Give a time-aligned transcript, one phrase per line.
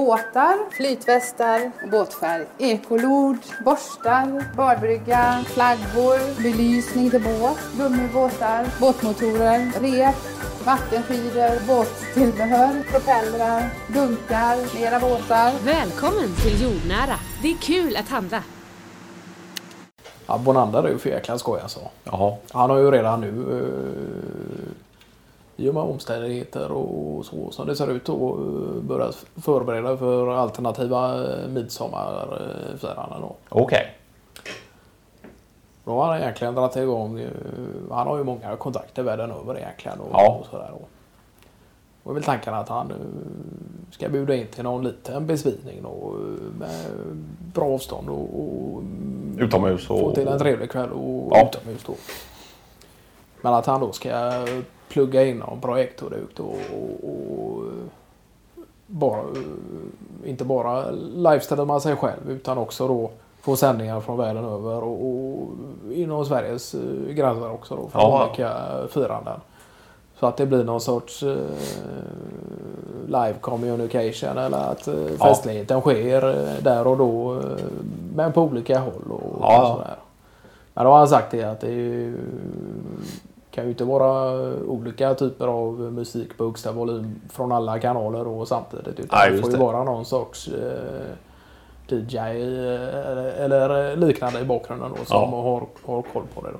[0.00, 2.46] Båtar, flytvästar och båtfärg.
[2.58, 10.14] Ekolod, borstar, badbrygga, flaggor, belysning till båt, gummibåtar, båtmotorer, rep,
[10.64, 15.52] vattenskidor, båttillbehör, propellrar, dunkar, mera båtar.
[15.64, 17.16] Välkommen till Jordnära.
[17.42, 18.42] Det är kul att handla.
[20.26, 21.80] Ja, Bonander är ju för jäkla skoj alltså.
[22.04, 22.36] Jaha.
[22.52, 23.32] Han har ju redan nu
[25.60, 29.96] eh, i och med omständigheter och så som det ser ut och eh, börjat förbereda
[29.96, 33.20] för alternativa eh, midsommarfiranden.
[33.20, 33.34] då.
[33.48, 33.96] Okej.
[35.84, 37.20] Då har han egentligen dragit igång.
[37.20, 37.28] eh,
[37.90, 40.00] Han har ju många kontakter världen över egentligen.
[40.00, 40.38] Och, Ja.
[40.40, 40.70] och sådär.
[42.02, 42.96] Och väl tanken att han eh,
[43.90, 46.86] ska bjuda in till någon liten besvidning då, eh, med
[47.54, 48.82] bra avstånd och, och
[49.38, 50.14] Utomhus få och...
[50.14, 51.48] till en trevlig kväll och Ja.
[51.48, 51.94] utomhus då.
[53.42, 54.08] Men att han då ska
[54.90, 57.62] plugga in någon projektorduk då och, och
[58.86, 59.22] bara,
[60.24, 65.48] inte bara livestreama sig själv utan också då få sändningar från världen över och, och
[65.92, 68.26] inom Sveriges eh, gränser också då för Ja.
[68.26, 68.52] olika
[68.90, 69.40] firanden.
[70.18, 71.36] Så att det blir någon sorts eh,
[73.06, 75.24] live communication eller att eh, Ja.
[75.26, 77.44] festligheten sker eh, där och då eh,
[78.14, 79.62] men på olika håll och, Ja.
[79.62, 79.96] och sådär.
[80.74, 82.16] Men då har han sagt det att det är ju,
[83.50, 88.46] kan ju inte vara olika typer av musik på högsta volym från alla kanaler då
[88.46, 89.00] samtidigt.
[89.00, 89.62] Utan Nej, det får ju det.
[89.62, 91.14] vara någon sorts eh,
[91.88, 95.42] DJ eh, eller liknande i bakgrunden då som Ja.
[95.42, 96.50] har, har koll på det.
[96.52, 96.58] Då.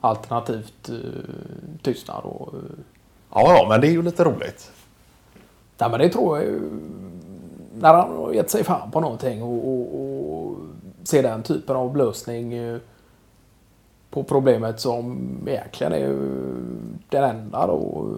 [0.00, 0.94] Alternativt eh,
[1.82, 2.60] tystnad och eh,
[3.34, 4.72] Ja, ja, men det är ju lite roligt.
[5.78, 6.60] Nej, men det tror jag ju.
[7.80, 10.00] När han har gett sig fan på någonting och, och,
[10.48, 10.56] och
[11.04, 12.78] ser den typen av lösning eh,
[14.10, 16.08] på problemet som egentligen är
[17.08, 18.08] den enda då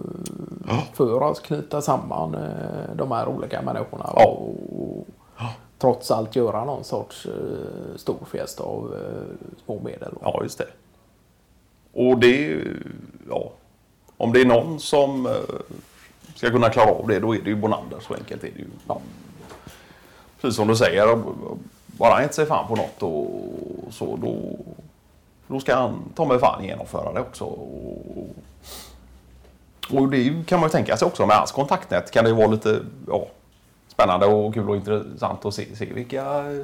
[0.69, 4.25] eh, för att knyta samman eh, de här olika människorna Ja.
[4.25, 5.05] och,
[5.77, 10.13] trots allt göra någon sorts eh, stor fest av eh, små medel.
[10.21, 10.67] Ja, just det.
[11.93, 12.63] Och det.
[13.29, 13.51] Ja.
[14.17, 15.35] Om det är någon som
[16.35, 17.99] ska kunna klara av det, då är det ju Bonander.
[17.99, 18.65] Så enkelt är det ju.
[18.87, 19.01] Ja.
[20.41, 21.23] Precis som du säger.
[21.85, 24.59] Bara han inte sig fan på något och så, då,
[25.51, 27.43] då ska han ta mig fan genomföra det också.
[27.43, 28.27] Och,
[29.93, 32.47] och det kan man ju tänka sig också med hans kontaktnät kan det ju vara
[32.47, 33.25] lite ja,
[33.87, 36.63] spännande och kul och intressant att se, se vilka eh,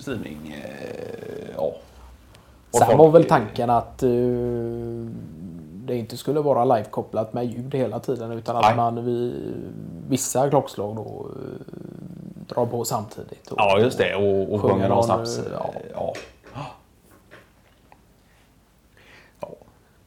[0.00, 0.56] streaming...
[0.64, 1.72] eh, Ja,
[2.78, 4.08] Sen folk- var väl tanken att eh,
[5.86, 8.76] det inte skulle vara live-kopplat med ljud hela tiden utan att Nej.
[8.76, 9.34] man vid
[10.08, 11.76] vissa klockslag då eh,
[12.54, 13.50] drar på samtidigt.
[13.50, 14.14] Och, Ja, just det.
[14.14, 15.24] Och, och Sjunger sjunger någon, ja.
[15.52, 15.70] Ja.
[15.94, 16.12] Ja.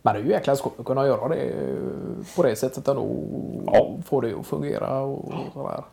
[0.07, 1.53] Men det är ju jäkla skoj att kunna göra det
[2.35, 3.07] på det sättet ändå.
[3.65, 3.87] Ja.
[4.05, 5.83] Få det att fungera och sådär.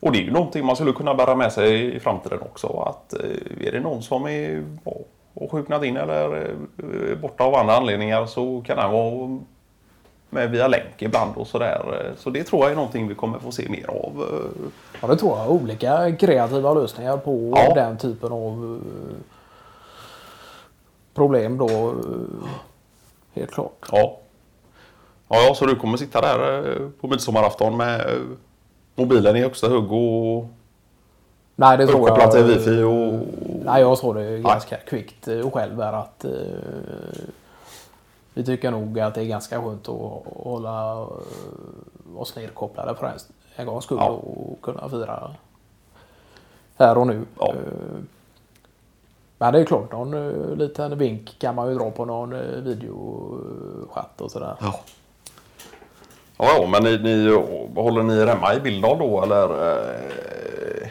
[0.00, 2.66] Och det är ju någonting man skulle kunna bära med sig i framtiden också.
[2.66, 4.92] Att eh, är det någon som är ja,
[5.34, 9.38] och sjuknat in eller eh, borta av andra anledningar så kan han vara
[10.30, 12.12] med via länk ibland och sådär.
[12.18, 14.24] Så det tror jag är någonting vi kommer få se mer av.
[15.02, 15.50] Ja, det tror jag.
[15.50, 17.74] Olika kreativa lösningar på Ja.
[17.74, 19.16] den typen av eh,
[21.14, 21.94] problem då.
[23.36, 23.88] Helt klart.
[23.92, 24.16] Ja.
[25.28, 28.20] Ja, så du kommer sitta där eh, på midsommarafton med eh,
[28.94, 30.46] mobilen i högsta hugg och
[31.58, 32.32] Nej, det tror jag.
[32.32, 33.20] till wifi och...
[33.64, 36.30] Nej, jag såg det ganska kvickt eh, själv här att eh,
[38.34, 41.06] vi tycker nog att det är ganska skönt att hålla
[42.16, 43.18] oss nedkopplade för en,
[43.56, 44.08] en gångs skull Ja.
[44.08, 45.30] och kunna fira
[46.78, 47.22] här och nu.
[47.38, 47.48] Ja.
[47.48, 48.00] Eh,
[49.38, 52.40] Men det är klart, någon eh, liten vink kan man ju dra på någon eh,
[52.40, 54.56] videochatt och sådär.
[54.60, 54.80] Ja.
[56.38, 57.30] Ja, ja, men ni, ni,
[57.82, 59.44] håller ni er hemma i Billdal då eller?
[59.44, 60.88] Eh,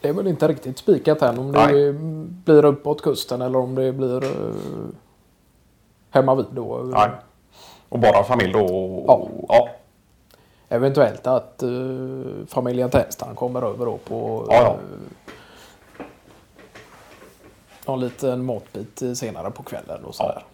[0.00, 1.92] Det är väl inte riktigt spikat än om det Nej.
[2.44, 4.24] blir uppåt kusten eller om det blir
[6.10, 6.82] hemma vid då.
[6.84, 7.10] nej.
[7.88, 8.64] Och bara familj då?
[8.66, 9.28] Och, Ja.
[9.48, 9.68] ja.
[10.68, 11.62] Eventuellt att
[12.48, 14.76] familjen Tänstam kommer över då på Ja, ja.
[17.86, 20.44] Någon liten matbit senare på kvällen och sådär.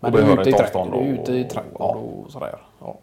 [0.00, 2.08] Men Och det är ute i avstånd trädgården, det är och- ute i trädgården ja.
[2.24, 2.58] och sådär.
[2.80, 2.98] Ja.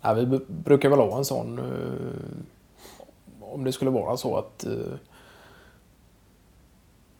[0.00, 4.64] Ja, vi b- brukar väl ha en sån eh, om det skulle vara så att
[4.66, 4.72] eh,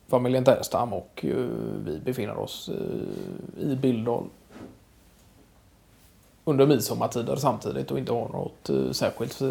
[0.07, 1.35] familjen Tärstam och eh,
[1.85, 4.23] vi befinner oss eh, i Billdal
[6.47, 9.47] under midsommartider samtidigt och inte har något eh, särskilt eh,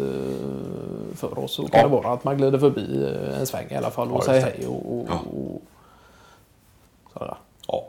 [1.15, 1.51] för oss.
[1.51, 1.87] Så kan Ja.
[1.87, 4.41] det vara att man glider förbi eh, en sväng i alla fall och Ja, säger
[4.41, 5.19] hej och, och, Ja.
[5.19, 5.61] och
[7.13, 7.37] Sådär.
[7.67, 7.83] Ja.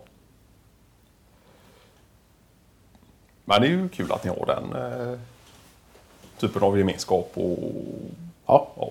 [3.44, 4.72] Men det är ju kul att ni har den
[5.12, 5.18] eh,
[6.38, 7.58] typen av gemenskap och,
[8.46, 8.90] Ja, ja.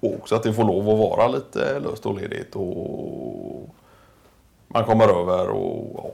[0.00, 3.68] och också att det får lov att vara lite löst och ledigt och
[4.68, 6.10] man kommer över och ja,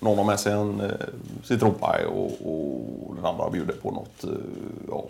[0.00, 0.90] någon har med sig en eh,
[1.44, 4.30] citronpaj och, och den andra bjuder på något eh,
[4.88, 5.04] ja,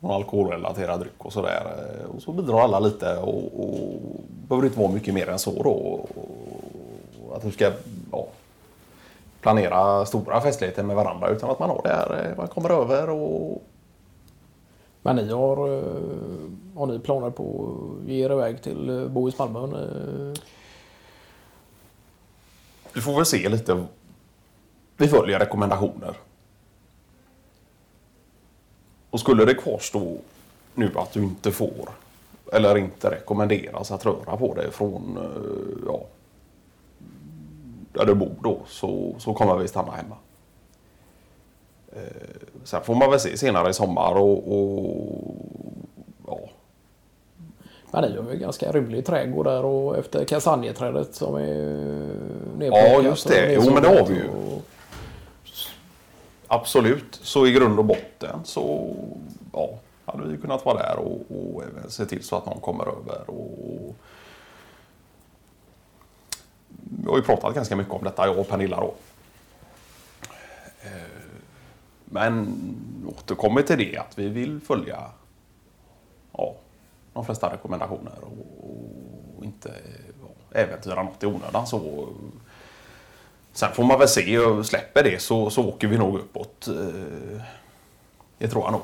[0.00, 1.62] någon alkoholrelaterad dryck och sådär.
[1.78, 4.00] Eh, och så bidrar alla lite och, och
[4.48, 5.70] behöver inte vara mycket mer än så då.
[7.26, 7.72] Och att du ska
[8.12, 8.26] ja,
[9.40, 13.10] planera stora festligheter med varandra utan att man har det här, eh, man kommer över
[13.10, 13.62] och
[15.04, 15.82] men ni har, eh,
[16.76, 19.68] har ni planer på att ge er iväg till Bohus Malmö?
[22.92, 23.86] Vi Du får väl se lite.
[24.96, 26.16] Vi följer rekommendationer.
[29.10, 30.16] Och skulle det kvarstå
[30.74, 31.88] nu att du inte får
[32.52, 36.04] eller inte rekommenderas att röra på dig från eh, ja,
[37.92, 40.16] där du bor då så, så kommer vi stanna hemma.
[41.92, 42.00] Eh,
[42.64, 45.71] Sen får man väl se senare i sommar och, och
[47.94, 51.44] men ni har ju ganska rymlig trädgård där och efter kastanjeträdet som är
[52.58, 52.92] nerplockat.
[52.92, 53.52] Ja, just det.
[53.52, 54.28] Jo, men det har vi ju.
[54.28, 54.62] och-
[56.46, 57.18] Absolut.
[57.22, 58.94] Så i grund och botten så
[59.52, 59.68] ja,
[60.04, 63.30] hade vi kunnat vara där och, och se till så att någon kommer över.
[63.30, 63.94] Och...
[67.02, 68.94] Vi har ju pratat ganska mycket om detta, jag och Pernilla då.
[70.82, 70.90] Eh,
[72.04, 72.56] Men
[73.08, 75.00] återkommer till det att vi vill följa
[76.32, 76.54] ja,
[77.12, 79.72] de flesta rekommendationer och, och inte
[80.22, 81.66] ja, äventyra något i onödan.
[81.66, 82.08] Så,
[83.52, 86.68] Sen får man väl se, och släpper det så, så åker vi nog uppåt.
[86.68, 87.42] Eh,
[88.38, 88.82] det tror jag nog.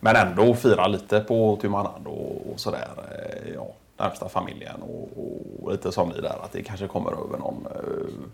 [0.00, 2.88] Men ändå fira lite på tu man hand och, och sådär.
[3.10, 3.66] Eh, ja,
[3.96, 5.08] närmsta familjen och,
[5.62, 7.66] och lite som ni där att det kanske kommer över någon.
[7.66, 8.26] Eh,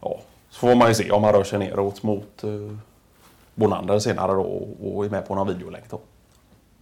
[0.00, 0.20] ja,
[0.50, 2.44] så får man ju se om man rör sig neråt mot
[3.54, 6.00] Bonander senare då och, och är med på någon videolänk då.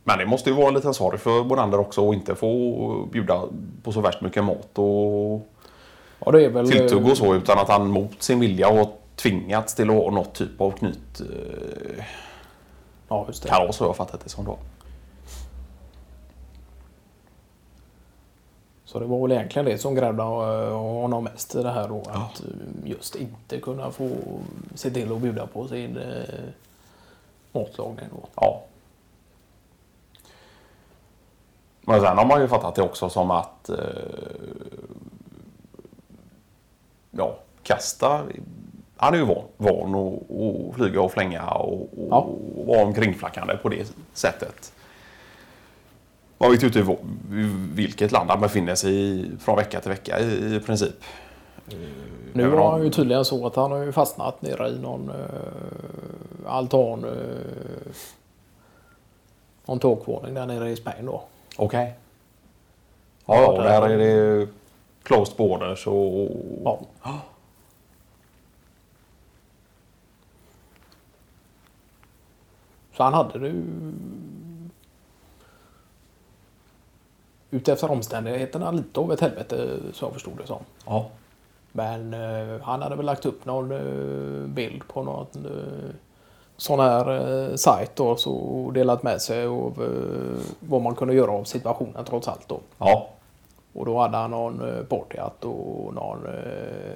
[0.05, 3.43] Men det måste ju vara en liten sorg för Bonander också att inte få bjuda
[3.83, 5.49] på så värst mycket mat och
[6.25, 6.71] Ja, det är väl...
[6.71, 10.35] tilltugg och så utan att han mot sin vilja har tvingats till att ha något
[10.35, 12.05] typ av knyt eh,
[13.09, 13.49] Ja, just det.
[13.49, 14.59] kalas har jag fattat det som då.
[18.85, 22.03] Så det var väl egentligen det som grävde eh, honom mest i det här då.
[22.07, 24.11] Att eh, just inte kunna få
[24.75, 26.35] se till att bjuda på sin eh,
[27.53, 28.29] matlagning då.
[28.35, 28.63] Ja.
[31.83, 33.77] Men sen har man ju fattat det också som att eh,
[37.11, 38.23] ja, kasta
[38.97, 42.29] han är ju van, van att, att flyga och flänga och, och Ja.
[42.67, 44.73] vara omkringflackande på det sättet.
[46.39, 46.97] Man vet ju inte
[47.75, 50.95] vilket land han befinner sig i från vecka till vecka i, i princip.
[52.33, 55.11] Nu Även var han ju tydligen så att han har ju fastnat nere i någon
[55.11, 57.05] eh, altan.
[57.05, 57.93] Eh,
[59.67, 61.23] någon takvåning där nere i Spanien då.
[61.61, 61.95] Okej.
[63.27, 64.49] Ja, ja, där är det
[65.03, 66.31] closed borders och...
[66.65, 66.81] Ja.
[72.97, 73.65] Så han hade ju...
[77.51, 80.63] Utefter omständigheterna lite av ett helvete så jag förstod det som.
[80.87, 81.11] Ja.
[81.73, 85.95] Men eh, han hade väl lagt upp någon eh, bild på någon eh,
[86.61, 87.11] sån här
[87.51, 91.45] eh, sajt då så och delat med sig av eh, vad man kunde göra av
[91.45, 92.61] situationen trots allt då.
[92.79, 93.09] Ja.
[93.73, 96.95] Och då hade han någon eh, partyhatt och någon eh,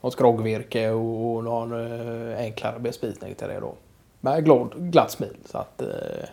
[0.00, 3.74] något skroggvirke och någon eh, enklare bespisning till det då.
[4.20, 6.28] Med glad, glatt smil så att eh,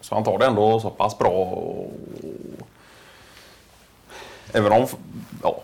[0.00, 1.30] Så han tar det ändå så pass bra.
[1.30, 1.90] Och...
[4.52, 4.86] Även om...
[5.42, 5.60] Ja.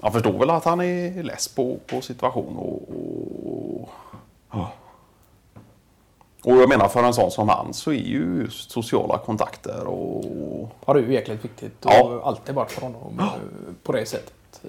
[0.00, 2.82] Han förstår väl att han är less på, på situation och...
[2.88, 3.88] och...
[4.50, 4.72] Ja.
[6.44, 10.68] Och jag menar för en sån som han så är ju just sociala kontakter och...
[10.84, 12.20] har det ju jäkligt viktigt och Ja.
[12.24, 13.26] alltid varit för honom eh,
[13.82, 14.62] på det sättet.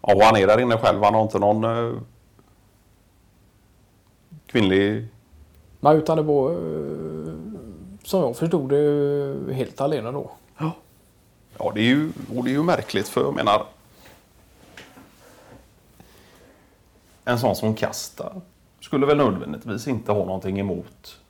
[0.00, 1.02] Ja, och han är där inne själv.
[1.02, 2.00] Han har inte någon eh,
[4.46, 5.08] kvinnlig...
[5.80, 7.34] Nej, utan det var eh,
[8.04, 10.30] som jag förstod det helt alena då.
[11.58, 13.66] Ja, det är ju, och det är ju märkligt för jag menar...
[17.24, 18.40] En sån som kastar
[18.80, 21.20] skulle väl nödvändigtvis inte ha någonting emot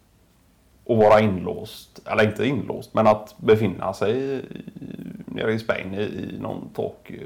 [0.88, 4.43] att vara inlåst, eller inte inlåst, men att befinna sig
[5.26, 7.19] nere i Spanien i, i någon takvåning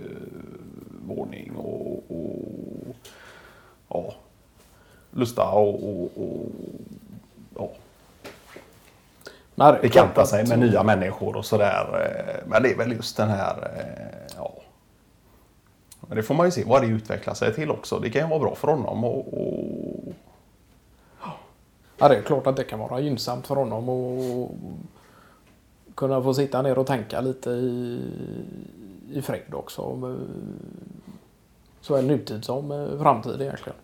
[1.57, 2.97] och, och
[3.89, 4.15] ja,
[5.11, 6.53] lusta och, och, och
[7.57, 7.71] ja.
[9.83, 11.87] Bekanta sig med nya människor och sådär.
[11.95, 13.71] eh, Men det är väl just den här...
[16.13, 17.99] Men det får man ju se vad det utvecklar sig till också.
[17.99, 20.15] Det kan ju vara bra för honom och, och
[21.99, 24.51] Ja, det är klart att det kan vara gynnsamt för honom att
[25.95, 28.01] kunna få sitta ner och tänka lite i,
[29.13, 29.83] i fred också.
[29.83, 30.15] Eh,
[31.81, 33.79] Såväl nutid som eh, framtid egentligen.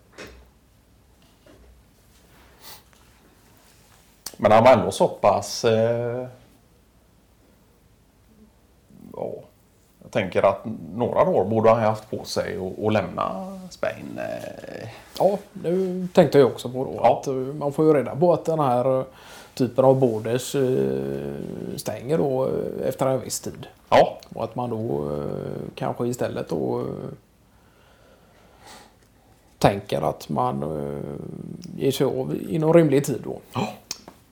[4.37, 5.65] Men han var ändå så pass...
[5.65, 6.27] Eh,
[10.11, 14.17] jag tänker att några år borde han ha haft på sig att lämna Spain.
[14.17, 14.89] Eh,
[15.19, 16.93] Ja, det tänkte jag också på då.
[16.95, 17.19] Ja.
[17.19, 19.05] Att eh, man får ju reda på att den här eh,
[19.53, 20.55] typen av borders
[21.75, 22.49] stänger då
[22.85, 23.67] efter en viss tid.
[23.89, 25.11] ja, Och att man då
[25.75, 26.85] kanske istället då
[29.57, 30.63] tänker att man
[31.77, 33.39] ger sig av inom rimlig tid då.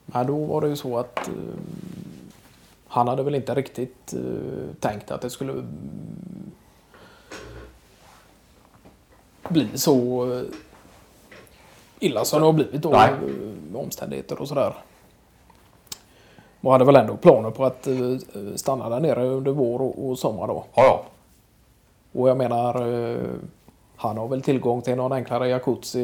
[0.05, 1.29] Men då var det ju så att
[2.87, 5.63] han hade väl inte riktigt eh, tänkt att det skulle
[9.49, 10.41] bli så eh,
[11.99, 12.89] illa som det har blivit då.
[12.89, 13.09] Nej.
[13.71, 14.73] eh, omständigheter och sådär.
[16.61, 17.87] Och hade väl ändå planer på att
[18.55, 20.65] stanna där nere under vår och, sommar då.
[20.75, 21.03] ja, ja.
[22.19, 22.73] Och jag menar,
[23.95, 25.99] han har väl tillgång till någon enklare jacuzzi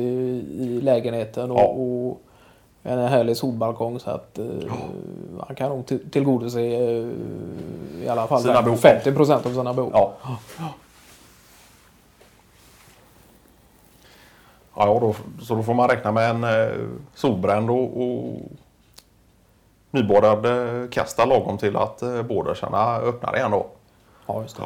[0.58, 1.66] i lägenheten och, Ja.
[1.66, 2.22] och
[2.84, 4.46] en härlig solbalkong så att eh,
[5.48, 7.08] han kan nog till- tillgodose eh,
[8.04, 8.76] i alla fall Sina behov.
[8.78, 9.92] 50 procent av sina behov.
[9.94, 10.14] Ja.
[14.76, 16.72] Ja, då, så då får man räkna med en eh,
[17.16, 18.42] solbränd och, och
[19.92, 23.66] nybadad eh, kasta lagom till att eh, bordersarna öppnar igen då.
[24.28, 24.64] Ja, just det.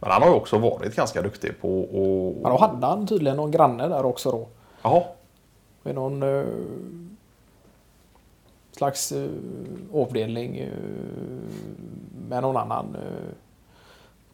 [0.00, 2.42] Men han har ju också varit ganska duktig på att...
[2.42, 4.46] Men då hade han tydligen någon granne där också då.
[4.82, 5.02] Jaha,
[5.82, 6.44] Med någon eh,
[8.78, 9.28] slags eh,
[9.94, 10.68] avdelning eh,
[12.28, 12.96] med någon annan.
[12.96, 13.34] Eh,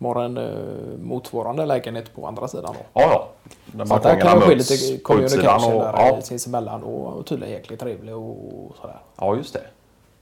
[0.04, 3.00] som har en eh, motsvarande lägenhet på andra sidan då.
[3.00, 3.28] ja, ja.
[3.66, 7.54] När Så där kan det ske lite communication och, där ja, sinsemellan och, och tydligen
[7.54, 8.96] jäkligt trevlig och, och sådär.
[9.20, 9.62] ja, just det.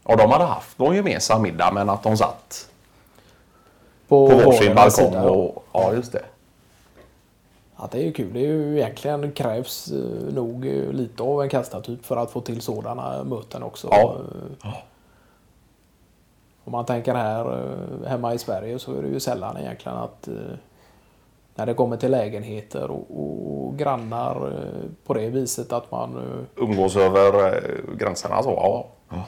[0.09, 2.69] Ja, de hade haft någon gemensam middag men att de satt
[4.09, 5.15] På, på varsin balkong.
[5.17, 6.25] Och, ja, just det.
[7.83, 8.33] Ja, det är ju kul.
[8.33, 12.41] Det är ju egentligen krävs eh, nog eh, lite av en kastartyp för att få
[12.41, 13.89] till sådana möten också.
[13.91, 14.17] Ja.
[14.65, 14.75] Eh,
[16.65, 17.69] Om man tänker här
[18.07, 20.29] hemma i Sverige så är det ju sällan egentligen att
[21.55, 23.07] när det kommer till lägenheter och,
[23.67, 24.53] och grannar
[25.05, 26.21] på det viset att man
[26.57, 27.63] Umgås över
[27.99, 29.25] gränserna så, ja.